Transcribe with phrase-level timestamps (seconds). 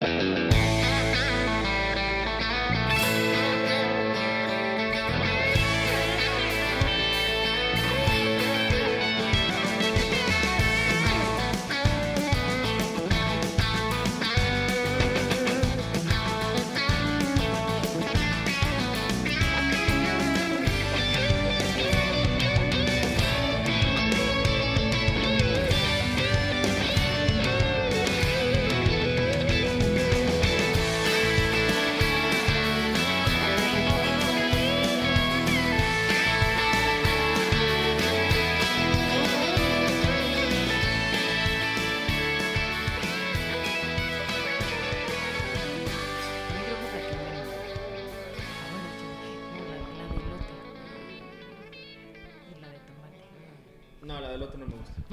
[0.00, 0.48] Yo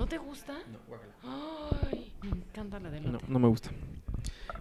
[0.06, 0.54] ¿No te gusta?
[0.72, 1.14] No, guácala.
[1.92, 3.72] Ay, me encanta la de No, no me gusta.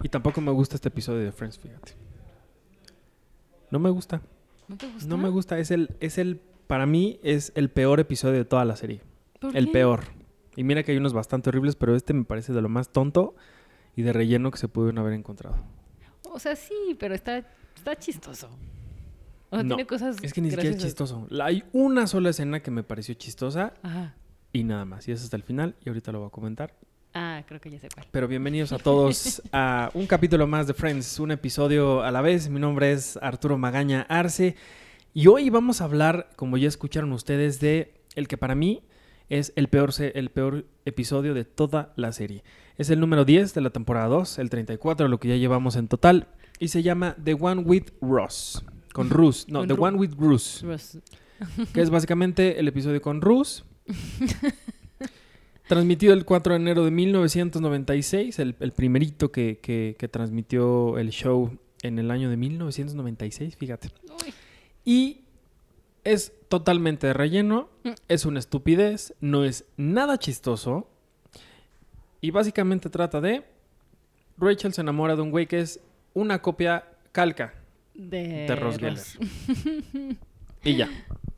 [0.01, 1.93] Y tampoco me gusta este episodio de Friends, fíjate.
[3.69, 4.21] No me gusta.
[4.67, 5.07] ¿No te gusta?
[5.07, 5.59] No me gusta.
[5.59, 9.01] Es el, es el, para mí es el peor episodio de toda la serie.
[9.39, 9.71] ¿Por El qué?
[9.73, 10.05] peor.
[10.55, 13.35] Y mira que hay unos bastante horribles, pero este me parece de lo más tonto
[13.95, 15.57] y de relleno que se pudieron haber encontrado.
[16.23, 17.37] O sea, sí, pero está,
[17.75, 18.49] está chistoso.
[19.51, 21.27] O sea, No, tiene cosas Es que ni siquiera es chistoso.
[21.29, 24.15] La- Hay una sola escena que me pareció chistosa Ajá.
[24.55, 25.07] Y nada más.
[25.07, 26.73] Y es hasta el final y ahorita lo voy a comentar.
[27.13, 28.07] Ah, creo que ya sé cuál.
[28.11, 32.49] Pero bienvenidos a todos a un capítulo más de Friends, un episodio a la vez.
[32.49, 34.55] Mi nombre es Arturo Magaña Arce
[35.13, 38.83] y hoy vamos a hablar, como ya escucharon ustedes, de el que para mí
[39.29, 42.43] es el peor, el peor episodio de toda la serie.
[42.77, 45.75] Es el número 10 de la temporada 2, el 34 de lo que ya llevamos
[45.75, 46.27] en total
[46.59, 48.63] y se llama The One with Ross.
[48.93, 50.65] Con Rus, no, Con The Ru- One with Bruce,
[51.73, 53.65] que es básicamente el episodio con Rus.
[55.67, 61.09] Transmitido el 4 de enero de 1996, el, el primerito que, que- que transmitió el
[61.09, 63.89] show en el año de 1996, fíjate.
[64.23, 64.33] Uy.
[64.85, 65.21] Y
[66.03, 67.89] es totalmente de relleno, Mm.
[68.07, 70.87] es una estupidez, no es nada chistoso.
[72.21, 73.43] Y básicamente trata de...
[74.37, 75.79] Rachel se enamora de un güey que es
[76.13, 77.53] una copia calca
[77.93, 79.01] De, de Ross Geller.
[80.63, 80.89] Y ya.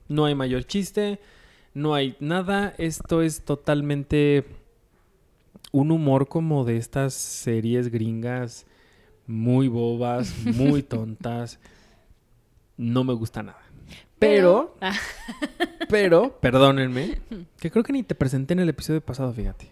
[0.10, 1.20] No hay mayor chiste,
[1.78, 2.74] no hay nada.
[2.78, 4.46] Esto es totalmente
[5.72, 8.66] un humor como de estas series gringas
[9.28, 11.60] muy bobas, muy tontas.
[12.78, 13.60] No me gusta nada.
[14.20, 14.94] Pero, Ah,
[15.90, 17.20] pero, perdónenme,
[17.60, 19.72] que creo que ni te presenté en el episodio pasado, fíjate.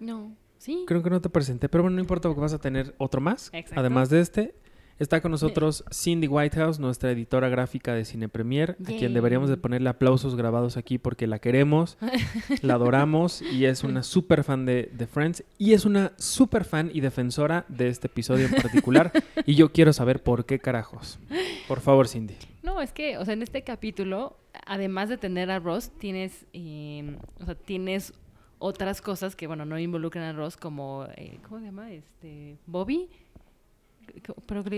[0.00, 0.34] no.
[0.56, 0.84] Sí.
[0.86, 3.50] Creo que no te presenté, pero bueno, no importa porque vas a tener otro más.
[3.52, 3.80] Exacto.
[3.80, 4.54] Además de este,
[5.02, 9.56] está con nosotros Cindy Whitehouse, nuestra editora gráfica de Cine Premier, a quien deberíamos de
[9.56, 11.98] ponerle aplausos grabados aquí porque la queremos,
[12.62, 16.90] la adoramos y es una súper fan de, de Friends y es una súper fan
[16.92, 19.12] y defensora de este episodio en particular
[19.44, 21.18] y yo quiero saber por qué carajos.
[21.66, 22.36] Por favor, Cindy.
[22.62, 24.36] No, es que, o sea, en este capítulo,
[24.66, 28.14] además de tener a Ross, tienes, eh, o sea, tienes
[28.60, 31.90] otras cosas que, bueno, no involucran a Ross, como, eh, ¿cómo se llama?
[31.90, 33.08] Este, Bobby.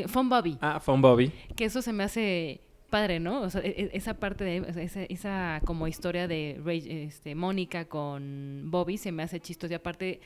[0.08, 0.58] Fun Bobby.
[0.60, 1.32] Ah, Fun Bobby.
[1.56, 3.40] Que eso se me hace padre, ¿no?
[3.42, 7.86] O sea, e- e- esa parte de, esa, esa como historia de Ray- este, Mónica
[7.86, 9.72] con Bobby se me hace chistoso.
[9.72, 10.20] Y aparte,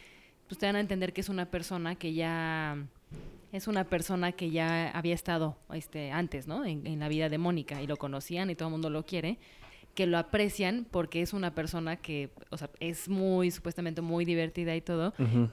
[0.48, 2.76] pues te dan a entender que es una persona que ya
[3.50, 6.66] es una persona que ya había estado este, antes, ¿no?
[6.66, 9.38] En, en la vida de Mónica y lo conocían y todo el mundo lo quiere,
[9.94, 14.76] que lo aprecian porque es una persona que, o sea, es muy, supuestamente muy divertida
[14.76, 15.48] y todo, Ujú.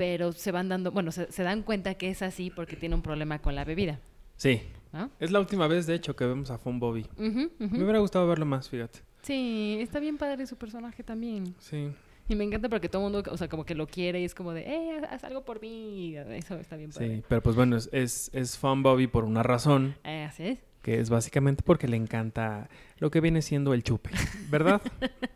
[0.00, 3.02] Pero se van dando, bueno, se, se dan cuenta que es así porque tiene un
[3.02, 4.00] problema con la bebida,
[4.36, 4.62] Sí.
[4.94, 5.10] ¿no?
[5.20, 7.04] Es la última vez, de hecho, que vemos a Fun Bobby.
[7.18, 7.50] Me
[7.82, 9.00] hubiera gustado verlo más, fíjate.
[9.20, 11.54] Sí, está bien padre su personaje también.
[11.58, 11.90] Sí.
[12.30, 14.34] Y me encanta porque todo el mundo, o sea, como que lo quiere y es
[14.34, 16.16] como de, eh, haz- haz algo por mí.
[16.16, 17.16] Eso está bien padre.
[17.16, 19.96] Sí, pero pues bueno, es, es, es Fun Bobby por una razón.
[20.04, 20.58] Eh, así es.
[20.80, 24.08] que es básicamente porque le encanta lo que viene siendo el chupe,
[24.48, 24.80] ¿verdad?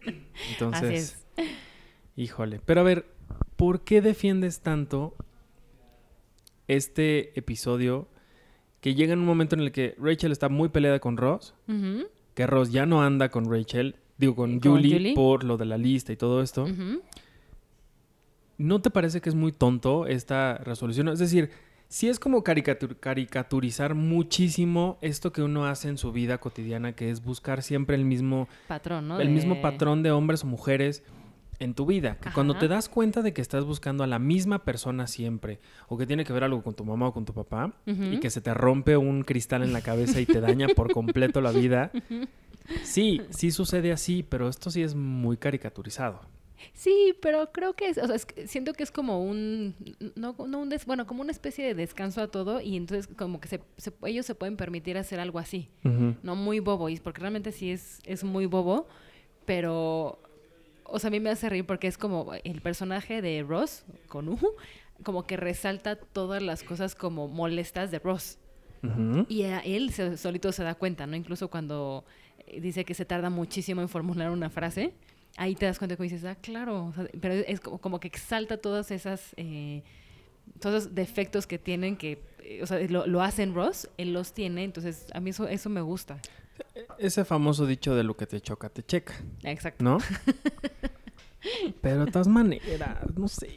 [0.53, 1.25] Entonces, Así es.
[2.17, 2.61] híjole.
[2.65, 3.05] Pero a ver,
[3.57, 5.15] ¿por qué defiendes tanto
[6.69, 8.09] este episodio
[8.81, 11.55] que llega en un momento en el que Rachel está muy peleada con Ross,
[12.35, 15.15] que Ross ya no anda con Rachel, digo con, ¿Con Julie, Julie?
[15.15, 16.67] por lo de la lista y todo esto?
[18.57, 21.09] ¿No te parece que es muy tonto esta resolución?
[21.09, 21.51] Es decir,
[21.89, 27.11] sí es como caricatur- caricaturizar muchísimo esto que uno hace en su vida cotidiana, que
[27.11, 29.21] es buscar siempre el mismo, Patrón, ¿no?
[29.21, 31.03] el mismo patrón de hombres o mujeres
[31.59, 32.17] en tu vida.
[32.21, 35.97] Que cuando te das cuenta de que estás buscando a la misma persona siempre, o
[35.99, 38.41] que tiene que ver algo con tu mamá o con tu papá, y que se
[38.41, 41.91] te rompe un cristal en la cabeza y te daña por completo la vida,
[42.83, 46.21] sí, sí sucede así, pero esto sí es muy caricaturizado.
[46.73, 49.75] Sí, pero creo que es, o sea, es siento que es como un,
[50.17, 53.39] no, no un des- bueno, como una especie de descanso a todo y entonces como
[53.39, 55.69] que se, se- ellos se pueden permitir hacer algo así,
[56.23, 58.89] no muy bobo, y porque realmente sí es, es muy bobo,
[59.45, 60.19] pero,
[60.85, 64.29] o sea, a mí me hace reír porque es como el personaje de Ross, con
[64.29, 64.39] U,
[65.03, 68.39] como que resalta todas las cosas como molestas de Ross.
[69.31, 71.17] Y a él se- solito se da cuenta, ¿no?
[71.17, 72.05] Incluso cuando
[72.47, 74.93] eh, dice que se tarda muchísimo en formular una frase,
[75.39, 78.09] ahí te das cuenta que dices, ah, claro, o sea, pero es como, como que
[78.09, 79.83] exalta todas esas, eh,
[80.61, 84.35] todos esos defectos que tienen que, eh, o sea, lo, lo hacen Ross, él los
[84.35, 86.19] tiene, entonces a mí eso, eso me gusta.
[86.99, 89.83] Ese famoso dicho de lo que te choca, te checa, Exacto.
[89.85, 89.99] ¿no?
[91.81, 93.51] Pero de todas maneras, no sé.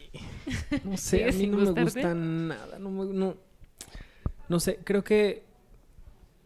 [0.83, 2.79] No sé, a ¿Sigues mí no me gusta nada.
[2.79, 3.35] No, no,
[4.49, 5.45] no sé, creo que.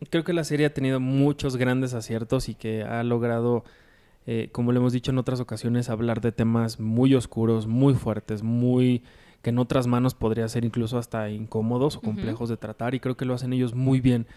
[0.10, 3.64] Creo que la serie ha tenido muchos grandes aciertos y que ha logrado,
[4.26, 8.42] eh, como lo hemos dicho en otras ocasiones, hablar de temas muy oscuros, muy fuertes,
[8.44, 9.04] muy.
[9.42, 12.96] que en otras manos podría ser incluso hasta incómodos o complejos de tratar.
[12.96, 14.28] Y creo que lo hacen ellos muy bien.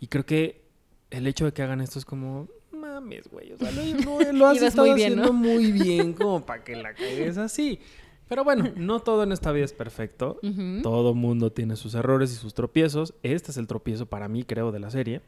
[0.00, 0.65] Y creo que
[1.10, 2.48] el hecho de que hagan esto es como.
[2.72, 3.52] Mames, güey.
[3.52, 5.32] O sea, lo, lo- lo has estado muy bien, haciendo ¿no?
[5.32, 7.80] muy bien como para que la cagues así.
[8.28, 10.40] Pero bueno, no todo en esta vida es perfecto.
[10.82, 13.14] Todo mundo tiene sus errores y sus tropiezos.
[13.22, 15.20] Este es el tropiezo para mí, creo, de la serie.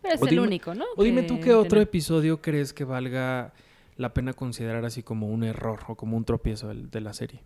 [0.00, 0.84] Pero es O el dime- único, ¿no?
[0.96, 3.52] O dime tú qué otro episodio crees que valga
[3.96, 7.42] la pena considerar así como un error o como un tropiezo de la serie.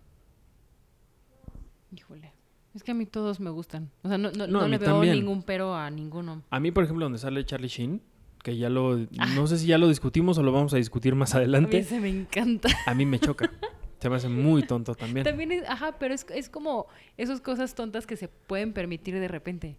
[1.96, 2.32] Híjole.
[2.74, 3.90] Es que a mí todos me gustan.
[4.02, 5.14] O sea, no, no, No, no le veo también.
[5.14, 6.42] ningún pero a ninguno.
[6.50, 8.00] A mí, por ejemplo, donde sale Charlie Sheen,
[8.44, 8.94] que ya lo...
[9.18, 9.26] Ah.
[9.34, 11.78] No sé si ya lo discutimos o lo vamos a discutir más A mí adelante.
[11.78, 12.68] ese me encanta.
[12.86, 13.50] A mí me choca.
[13.98, 15.24] Se me hace muy tonto también.
[15.24, 16.86] También es, ajá, pero es, es como
[17.18, 19.76] esas cosas tontas que se pueden permitir de repente.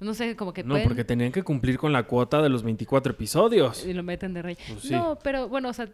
[0.00, 2.62] No sé, como que No, pueden porque tenían que cumplir con la cuota de los
[2.62, 3.86] 24 episodios.
[3.86, 4.58] y lo meten de rey.
[4.68, 4.90] Pues sí.
[4.92, 5.88] No, pero bueno, o sea,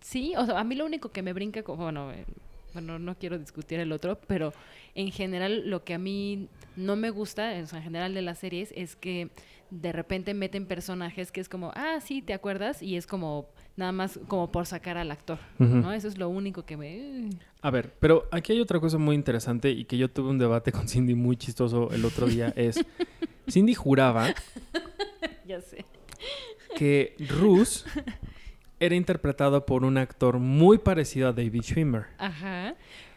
[0.00, 2.26] sí, o sea, a mí lo único que me brinca, como, bueno, eh,
[2.76, 4.52] bueno, no quiero discutir el otro, pero
[4.94, 8.96] en general lo que a mí no me gusta, en general de las series, es
[8.96, 9.30] que
[9.70, 12.82] de repente meten personajes que es como, ah, sí, ¿te acuerdas?
[12.82, 15.38] Y es como, nada más como por sacar al actor.
[15.58, 15.90] ¿no?
[15.90, 17.30] Eso es lo único que me...
[17.62, 20.70] A ver, pero aquí hay otra cosa muy interesante y que yo tuve un debate
[20.70, 22.52] con Cindy muy chistoso el otro día.
[22.56, 22.78] Es,
[23.48, 24.34] Cindy juraba
[25.46, 25.86] ya sé.
[26.76, 27.86] que Ruth
[28.78, 32.06] era interpretado por un actor muy parecido a David Schwimmer.
[32.18, 32.74] Ajá.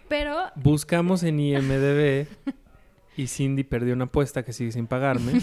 [0.07, 2.27] Pero Buscamos en IMDB
[3.17, 5.33] y Cindy perdió una apuesta que sigue sin pagarme.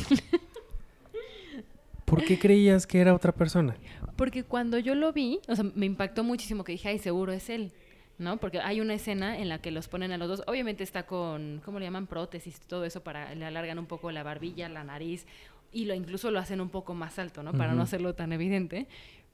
[2.04, 3.76] ¿Por qué creías que era otra persona?
[4.16, 7.50] Porque cuando yo lo vi, o sea, me impactó muchísimo que dije, ay, seguro es
[7.50, 7.72] él,
[8.16, 8.38] ¿no?
[8.38, 11.60] Porque hay una escena en la que los ponen a los dos, obviamente está con,
[11.64, 12.06] ¿cómo le llaman?
[12.06, 15.26] Prótesis, todo eso para, le alargan un poco la barbilla, la nariz,
[15.72, 17.52] y lo incluso lo hacen un poco más alto, ¿no?
[17.52, 18.86] Para no hacerlo tan evidente.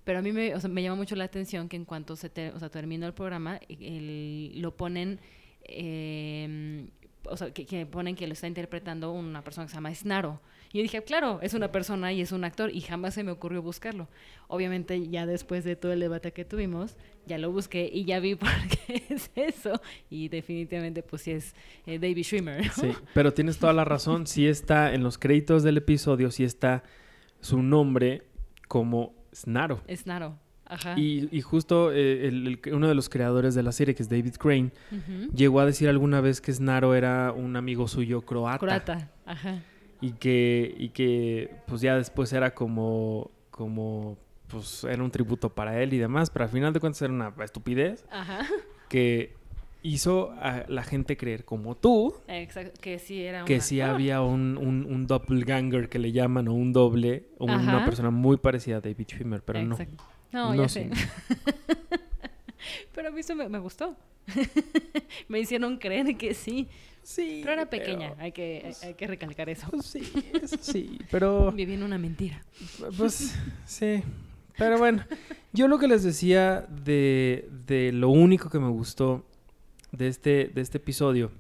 [0.05, 2.29] Pero a mí me, o sea, me llama mucho la atención que en cuanto se
[2.29, 5.21] te- o sea, terminó el programa, el- lo ponen,
[5.87, 6.89] eh,
[7.25, 10.41] o sea, que, que ponen que lo está interpretando una persona que se llama Snaro.
[10.73, 13.31] Y yo dije, claro, es una persona y es un actor, y jamás se me
[13.31, 14.09] ocurrió buscarlo.
[14.49, 16.97] Obviamente, ya después de todo el debate que tuvimos,
[17.27, 18.49] ya lo busqué y ya vi por
[18.87, 19.81] qué es eso.
[20.11, 21.55] Y definitivamente, pues sí es
[21.87, 22.67] eh, David Schwimmer.
[22.67, 22.73] ¿no?
[22.73, 24.27] Sí, pero tienes toda la razón.
[24.27, 26.83] Sí está en los créditos del episodio, sí está
[27.41, 28.23] su nombre
[28.67, 29.81] como Snaro.
[29.87, 30.39] Es Naro.
[30.65, 30.99] Ajá.
[30.99, 34.09] Y, y justo eh, el- el- uno de los creadores de la serie, que es
[34.09, 34.71] David Crane,
[35.35, 38.59] llegó a decir alguna vez que Snaro era un amigo suyo croata.
[38.59, 39.11] Croata.
[39.27, 39.61] Ajá.
[40.01, 44.17] Y que, y que pues ya después era como, como,
[44.49, 47.33] pues era un tributo para él y demás, pero al final de cuentas era una
[47.45, 48.47] estupidez Ajá.
[48.89, 49.35] que
[49.83, 52.81] hizo a la gente creer como tú Exacto.
[52.81, 56.55] Que sí era un que sí había un, un, un doppelganger que le llaman o
[56.55, 59.75] un doble o una persona muy parecida a David Schwimmer, pero no.
[59.75, 60.05] Exacto.
[60.33, 60.91] No, No ya sé.
[62.95, 63.97] pero a mí eso me, me gustó.
[65.29, 66.69] me hicieron creer que sí.
[67.03, 67.41] Sí.
[67.43, 69.67] Pero era pequeña, hay, que, hay, hay que recalcar eso.
[69.71, 70.03] pues sí,
[70.41, 72.45] eso sí, pero Viví en una mentira.
[72.97, 73.35] Pues
[73.67, 74.03] sí.
[74.57, 75.05] Pero bueno,
[75.53, 79.25] yo lo que les decía de, de lo único que me gustó
[79.93, 81.31] de este, de este episodio,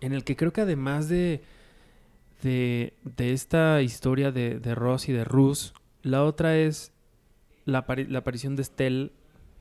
[0.00, 1.42] en el que creo que además de,
[2.42, 6.92] de, de esta historia de, de Ross y de Rus, la otra es
[7.64, 9.12] la, apari- la aparición de Stell.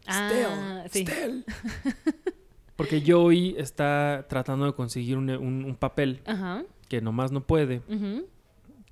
[0.05, 1.01] Ah, sí.
[1.05, 1.43] Stell.
[2.75, 6.63] Porque Joey está tratando de conseguir un, un- un papel Ajá.
[6.87, 7.81] que nomás no puede.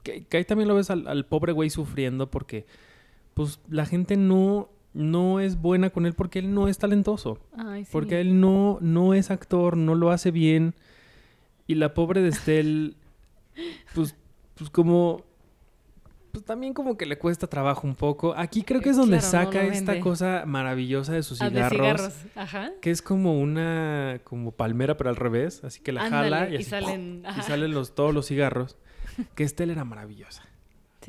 [0.01, 2.65] Que, que ahí también lo ves al, al pobre güey sufriendo porque
[3.35, 7.37] pues la gente no, no es buena con él porque él no es talentoso.
[7.57, 7.89] Ay, sí.
[7.91, 10.73] Porque él no, no es actor, no lo hace bien.
[11.67, 12.95] Y la pobre de Estel,
[13.93, 14.15] pues,
[14.55, 15.23] pues como...
[16.31, 18.33] pues también como que le cuesta trabajo un poco.
[18.37, 21.79] Aquí creo que es donde claro, saca esta cosa maravillosa de sus Ah, de cigarros.
[22.13, 22.13] cigarros.
[22.35, 22.71] Ajá.
[22.81, 26.53] Que es como una como palmera pero al revés, así que la jala Ándale, y,
[26.53, 27.25] y así, salen, ¡pum!
[27.25, 27.41] y ajá.
[27.41, 28.77] salen los, todos los cigarros.
[29.35, 30.43] Que Estelle era maravillosa.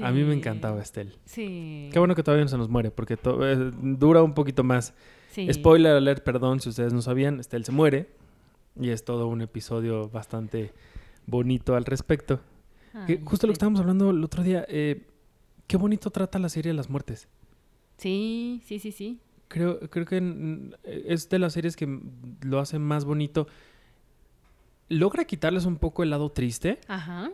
[0.02, 1.12] A mí me encantaba Estelle.
[1.24, 1.88] Sí.
[1.92, 4.94] Qué bueno que todavía no se nos muere, porque eh, dura un poquito más.
[5.30, 5.52] Sí.
[5.52, 8.10] Spoiler alert, perdón, si ustedes no sabían, Estelle se muere.
[8.78, 10.72] Y es todo un episodio bastante
[11.26, 12.40] bonito al respecto.
[13.06, 15.06] Que Ay, justo lo que estábamos hablando el otro día, eh,
[15.66, 17.28] qué bonito trata la serie de las muertes.
[17.98, 19.20] Sí, sí, sí, sí.
[19.48, 22.00] Creo, creo que es de las series que
[22.42, 23.46] lo hacen más bonito.
[24.88, 27.30] Logra quitarles un poco el lado triste, Ajá.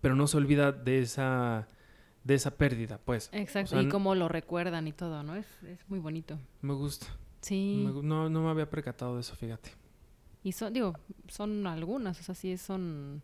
[0.00, 1.68] pero no se olvida de esa,
[2.28, 3.30] de esa pérdida, pues.
[3.32, 3.74] Exacto.
[3.74, 5.34] O sea, y cómo lo recuerdan y todo, ¿no?
[5.34, 6.38] Es, es muy bonito.
[6.60, 7.06] Me gusta.
[7.40, 7.84] Sí.
[7.86, 9.70] Me no, no me había percatado de eso, fíjate.
[10.44, 10.92] Y son, digo,
[11.28, 13.22] son algunas, o sea, sí son.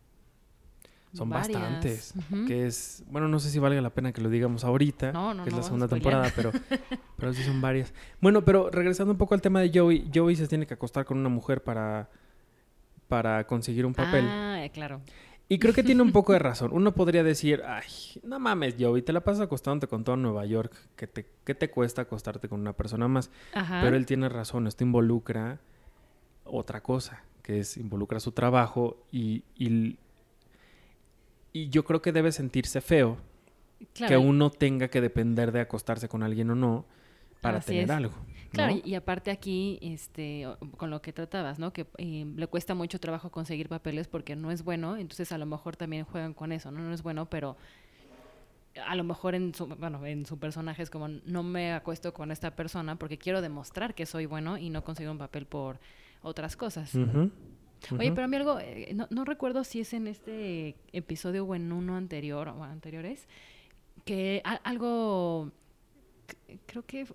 [1.13, 1.61] Son varias.
[1.61, 2.13] bastantes.
[2.47, 5.43] Que es, bueno, no sé si valga la pena que lo digamos ahorita, No, no,
[5.43, 6.51] que es la segunda temporada, pero,
[7.15, 7.93] pero sí son varias.
[8.19, 11.19] Bueno, pero regresando un poco al tema de Joey, Joey se tiene que acostar con
[11.19, 12.09] una mujer para,
[13.07, 14.25] para conseguir un papel.
[14.27, 14.99] Ah, claro.
[15.47, 16.71] Y creo que tiene un poco de razón.
[16.73, 17.85] Uno podría decir, ay,
[18.23, 20.73] no mames, Joey, te la pasas acostándote con todo Nueva York.
[20.95, 23.29] ¿Qué te, qué te cuesta acostarte con una persona más?
[23.53, 23.81] Ajá.
[23.83, 25.59] Pero él tiene razón, esto involucra
[26.45, 29.97] otra cosa, que es involucra su trabajo y, y,
[31.53, 33.17] y yo creo que debe sentirse feo
[33.93, 36.85] Claro, que uno tenga que depender de acostarse con alguien o no
[37.41, 37.89] para Así tener es.
[37.91, 38.13] algo.
[38.55, 38.81] Claro, ¿no?
[38.83, 40.47] y, y aparte aquí, este,
[40.77, 41.71] con lo que tratabas, ¿no?
[41.73, 45.45] Que eh, le cuesta mucho trabajo conseguir papeles porque no es bueno, entonces a lo
[45.45, 46.79] mejor también juegan con eso, ¿no?
[46.81, 47.57] No es bueno, pero
[48.85, 52.31] a lo mejor en su, bueno, en su personaje es como, no me acuesto con
[52.31, 55.79] esta persona porque quiero demostrar que soy bueno y no conseguir un papel por
[56.21, 56.93] otras cosas.
[58.01, 61.55] Oye, pero a mí algo, eh, no, no recuerdo si es en este episodio o
[61.55, 63.27] en uno anterior o anteriores,
[64.05, 65.51] que a- algo,
[66.65, 67.05] creo que,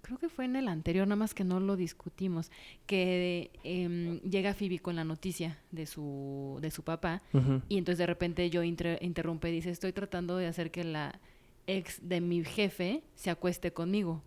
[0.00, 2.50] creo que fue en el anterior, nada más que no lo discutimos,
[2.86, 7.22] que em, llega Phoebe con la noticia de su, de su papá
[7.68, 11.18] y entonces de repente yo inter- interrumpe y dice, estoy tratando de hacer que la
[11.66, 14.22] ex de mi jefe se acueste conmigo.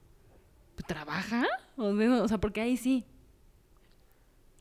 [0.88, 1.46] ¿Trabaja?
[1.78, 3.06] O sea, porque ahí sí,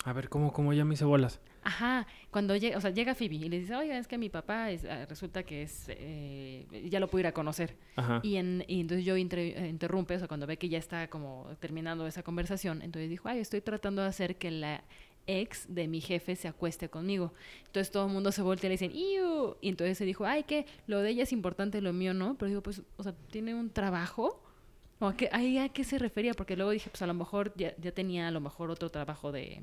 [0.04, 1.40] A ver, ¿cómo, cómo ya me hice bolas?
[1.62, 4.70] Ajá, cuando llega, o sea, llega Phoebe y le dice, oiga, es que mi papá
[4.70, 7.76] es, ah, resulta que es, eh, ya lo puedo ir a conocer.
[7.96, 8.20] Ajá.
[8.22, 11.48] Y, en, y entonces yo inter- interrumpe, o sea, cuando ve que ya está como
[11.60, 14.84] terminando esa conversación, entonces dijo, ay, estoy tratando de hacer que la
[15.26, 17.34] ex de mi jefe se acueste conmigo.
[17.66, 19.56] Entonces todo el mundo se voltea y le dicen, ¡Iu!
[19.60, 22.36] Y entonces se dijo, ay, que lo de ella es importante, lo mío no.
[22.38, 24.42] Pero digo, pues, o sea, ¿tiene un trabajo?
[25.00, 26.32] ¿O a qué, ahí a qué se refería?
[26.32, 29.32] Porque luego dije, pues a lo mejor ya, ya tenía a lo mejor otro trabajo
[29.32, 29.62] de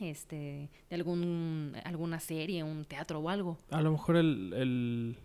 [0.00, 3.58] este de algún alguna serie, un teatro o algo.
[3.70, 5.16] A lo mejor el, el-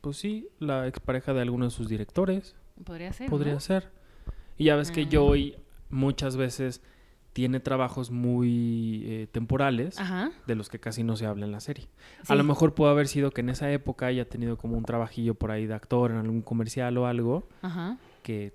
[0.00, 2.56] Pues sí, la expareja de alguno de sus directores.
[2.84, 3.28] Podría ser.
[3.28, 3.60] Podría ¿no?
[3.60, 3.90] ser.
[4.56, 5.08] Y ya ves que Ah.
[5.12, 5.56] Joey
[5.90, 6.82] muchas veces
[7.32, 10.32] tiene trabajos muy eh, temporales Ajá.
[10.46, 11.88] de los que casi no se habla en la serie.
[12.28, 15.34] A lo mejor pudo haber sido que en esa época haya tenido como un trabajillo
[15.34, 17.98] por ahí de actor en algún comercial o algo Ajá.
[18.22, 18.52] que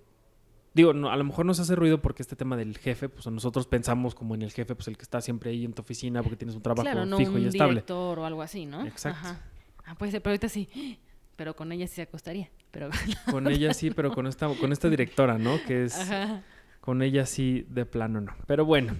[0.75, 3.65] digo, no, a lo mejor nos hace ruido porque este tema del jefe, pues nosotros
[3.65, 6.36] pensamos como en el jefe, pues el que está siempre ahí en tu oficina porque
[6.36, 7.72] tienes un trabajo Claro, no fijo un y estable.
[7.74, 8.86] director o algo así, ¿no?
[8.86, 9.17] Exacto.
[9.20, 9.41] Ajá.
[9.86, 11.00] Ah, puede ser, pero ahorita sí.
[11.36, 12.50] Pero con ella sí se acostaría.
[12.72, 12.89] Pero
[13.32, 15.58] Con ella sí, pero con esta con esta directora, ¿no?
[15.65, 16.44] Que es Ajá.
[16.82, 18.34] con ella sí de plano no.
[18.48, 18.96] Pero bueno,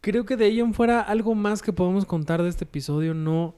[0.00, 3.54] creo que de ahí en fuera algo más que podemos contar de este episodio no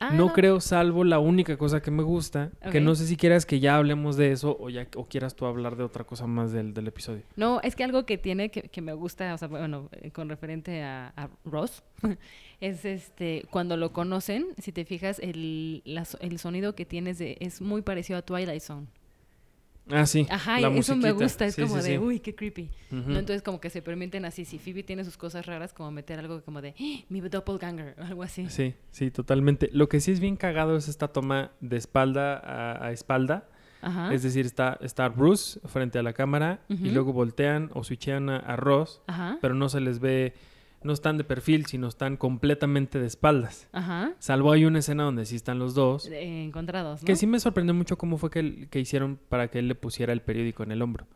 [0.00, 3.44] Ah, no creo salvo la única cosa que me gusta, que no sé si quieras
[3.46, 6.52] que ya hablemos de eso o ya o quieras tú hablar de otra cosa más
[6.52, 7.22] del, del episodio.
[7.36, 10.28] No, es que algo que tiene que, que me gusta, o sea, bueno, eh, con
[10.28, 11.82] referente a, a Ross,
[12.60, 17.36] es este, cuando lo conocen, si te fijas, el, la el sonido que tienes de,
[17.40, 18.86] es muy parecido a Twilight Zone.
[19.90, 20.26] Ah, sí.
[20.30, 21.98] Ajá, la eso me gusta, es Sí, como sí, de, sí.
[21.98, 22.70] uy, qué creepy.
[22.90, 23.18] ¿no?
[23.18, 26.42] Entonces como que se permiten así, si Phoebe tiene sus cosas raras, como meter algo
[26.42, 28.48] como de, "Ah, mi doppelganger, o algo así.
[28.48, 29.70] Sí, sí, totalmente.
[29.72, 33.48] Lo que sí es bien cagado es esta toma de espalda a, a espalda.
[33.80, 34.12] Ajá.
[34.12, 38.38] Es decir, está, está Bruce frente a la cámara y luego voltean o switchean a,
[38.38, 39.38] a Ross, Ajá.
[39.40, 40.34] pero no se les ve,
[40.82, 43.68] no están de perfil, sino están completamente de espaldas.
[43.72, 44.12] Ajá.
[44.18, 46.06] Salvo hay una escena donde sí están los dos.
[46.06, 47.06] Eh, encontrados, ¿no?
[47.06, 50.12] Que sí me sorprendió mucho cómo fue que, que hicieron para que él le pusiera
[50.12, 51.06] el periódico en el hombro.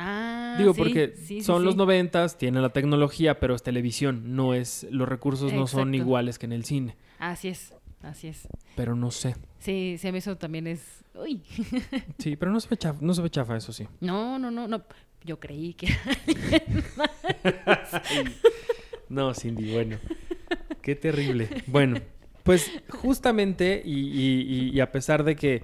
[0.00, 4.36] Ah, Digo, sí, porque sí, sí, son los noventas, tiene la tecnología, pero es televisión,
[4.36, 6.96] no es, los recursos no son iguales que en el cine.
[7.18, 8.46] Así es, así es.
[8.76, 9.34] Pero no sé.
[9.58, 11.04] Sí, sí, a mí eso también es...
[11.16, 11.42] Uy.
[12.18, 13.88] Sí, pero no se ve chafa, no se ve chafa, eso sí.
[14.00, 14.84] No, no, no, no.
[15.24, 15.88] Yo creí que...
[19.08, 19.96] No, Cindy, bueno.
[20.82, 21.48] Qué terrible.
[21.66, 22.00] Bueno,
[22.42, 25.62] Pues justamente, y, y- y a pesar de que,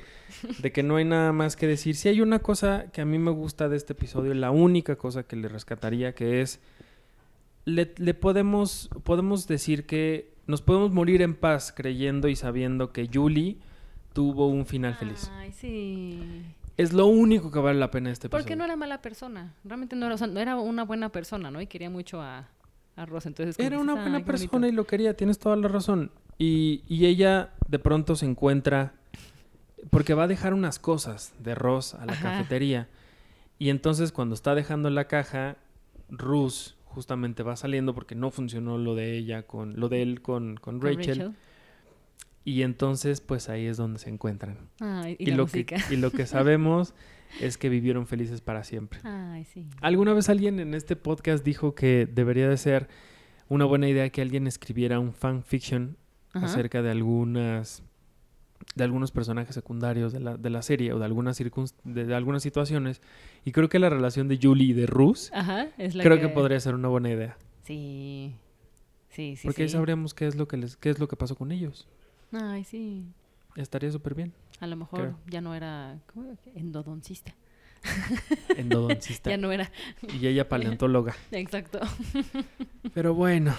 [0.59, 3.19] de que no hay nada más que decir, sí hay una cosa que a mí
[3.19, 6.61] me gusta de este episodio, la única cosa que le rescataría, que es,
[7.65, 13.09] le, le podemos, podemos decir que nos podemos morir en paz creyendo y sabiendo que
[13.13, 13.57] Julie
[14.13, 15.31] tuvo un final feliz.
[15.37, 16.21] Ay, sí.
[16.77, 18.43] Es lo único que vale la pena este episodio.
[18.43, 19.55] Porque no era mala persona.
[19.65, 21.61] Realmente no era, o sea, no era una buena persona, ¿no?
[21.61, 22.49] Y quería mucho a,
[22.97, 23.27] a Ross.
[23.27, 24.73] Entonces, Era dices, una "Ay, buena persona bonito".
[24.73, 26.11] y lo quería, tienes toda la razón.
[26.37, 28.95] Y, y ella de pronto se encuentra,
[29.91, 32.33] porque va a dejar unas cosas de Ross a la Ajá.
[32.33, 32.89] cafetería.
[33.59, 35.57] Y entonces cuando está dejando la caja,
[36.09, 40.57] Ruth justamente va saliendo porque no funcionó lo de ella con, lo de él con,
[40.57, 41.35] con Con Rachel.
[42.45, 44.71] Y entonces pues ahí es donde se encuentran.
[44.81, 46.95] Y, Y, la lo, que, y lo que sabemos
[47.41, 49.01] es que vivieron felices para siempre.
[49.03, 49.67] Ay, sí.
[49.81, 52.89] ¿Alguna vez alguien en este podcast dijo que debería de ser
[53.49, 55.97] una buena idea que alguien escribiera un fanfiction
[56.33, 56.47] Ajá.
[56.47, 57.83] acerca de algunas
[58.75, 62.43] de algunos personajes secundarios de la, de la serie o de algunas de, de algunas
[62.43, 63.03] situaciones
[63.45, 64.87] y creo que la relación de Julie y de
[65.95, 66.29] la creo que...
[66.29, 68.37] podría ser una buena idea Sí.
[69.09, 69.75] Sí, sí, porque ahí sí.
[69.75, 71.89] sabríamos qué es lo que les qué es lo que pasó con ellos
[72.35, 73.05] Ay, sí.
[73.57, 75.19] estaría súper bien A lo mejor Creo.
[75.29, 76.37] ya no era ¿cómo era?
[76.55, 77.35] endodoncista.
[78.57, 79.71] endodoncista Ya no era.
[80.03, 81.81] y ella paleontóloga Exacto.
[82.95, 83.55] pero bueno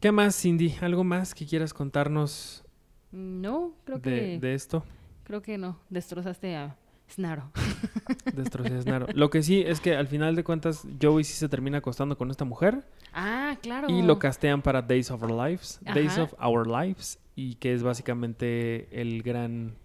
[0.00, 0.74] ¿qué más Cindy?
[0.80, 2.64] ¿algo más que quieras contarnos
[3.12, 4.84] No, creo de, que de esto?
[5.24, 5.78] creo que no.
[5.90, 6.76] Destrozaste a
[7.10, 7.50] Snaro.
[8.34, 9.06] Destrocé a Snaro.
[9.14, 12.30] Lo que sí es que al final de cuentas Joey sí se termina acostando con
[12.30, 12.84] esta mujer
[13.14, 13.88] Ah, claro.
[13.90, 17.82] y lo castean para Days of Our Lives, Days of Our Lives y que es
[17.84, 19.76] básicamente el gran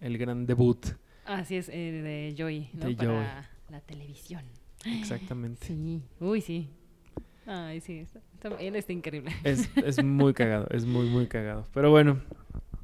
[0.00, 0.86] el gran debut,
[1.24, 1.72] Así es, eh,
[2.02, 2.86] de Joey, ¿no?
[2.86, 3.26] De Para Joey.
[3.70, 4.42] la televisión.
[4.84, 5.66] exactamente.
[5.66, 6.02] Sí.
[6.20, 6.68] Uy, sí.
[7.46, 7.98] Ay, sí.
[8.00, 9.32] está- está- él está increíble.
[9.44, 11.66] Es, es muy cagado, es muy muy cagado.
[11.72, 12.20] Pero bueno,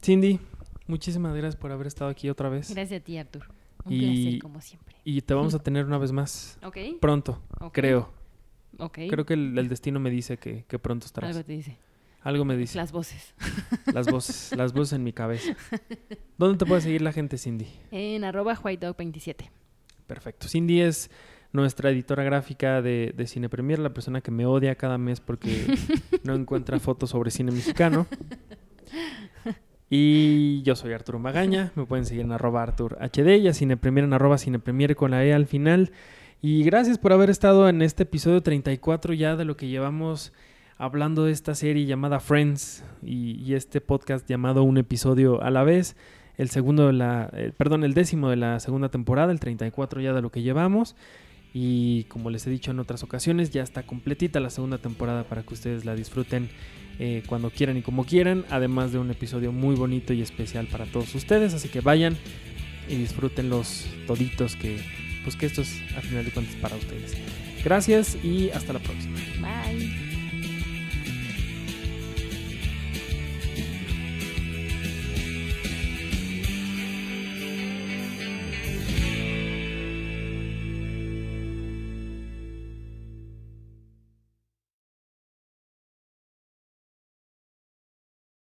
[0.03, 0.41] Cindy,
[0.87, 3.45] muchísimas gracias por haber estado aquí otra vez Gracias a ti, Artur.
[3.85, 4.97] Un Y- placer, como siempre.
[5.05, 6.79] y te vamos a tener una vez más Ok.
[7.01, 8.11] pronto, creo.
[8.79, 8.99] Ok.
[9.11, 11.37] Creo que el, el destino me dice que, que pronto estarás.
[11.37, 11.77] Algo te dice.
[12.25, 12.79] Algo me dice.
[12.79, 13.35] Las voces.
[13.93, 15.55] Las voces, las voces en mi cabeza.
[16.39, 17.69] ¿Dónde te puede seguir la gente, Cindy?
[17.91, 19.51] En arroba whitedog27.
[20.07, 20.49] Perfecto.
[20.49, 21.11] Cindy es
[21.53, 25.67] nuestra editora gráfica de, de Cine Premier, la persona que me odia cada mes porque
[26.25, 28.07] no encuentra fotos sobre cine mexicano.
[29.91, 33.77] Y yo soy Arturo Magaña, me pueden seguir en arroba Artur HD y a Cine
[33.77, 35.93] Premier en arroba Cine Premier con la E al final.
[36.41, 40.33] Y gracias por haber estado en este episodio 34 ya de lo que llevamos
[40.85, 45.97] hablando de esta serie llamada Friends y, este podcast llamado Un episodio a la vez.
[46.37, 50.13] El segundo de la, eh, perdón, el décimo de la segunda temporada, el 34 ya
[50.13, 50.95] de lo que llevamos.
[51.55, 55.43] Y como les he dicho en otras ocasiones, ya está completita la segunda temporada para
[55.43, 56.51] que ustedes la disfruten
[56.99, 58.45] eh, cuando quieran y como quieran.
[58.51, 61.55] Además de un episodio muy bonito y especial para todos ustedes.
[61.55, 62.17] Así que vayan
[62.91, 64.81] y disfruten los toditos que,
[65.23, 67.17] pues que esto es a final de cuentas para ustedes.
[67.65, 69.17] Gracias y hasta la próxima.
[69.41, 70.04] Bye.